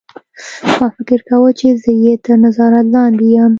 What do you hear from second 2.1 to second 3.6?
تر نظارت لاندې یم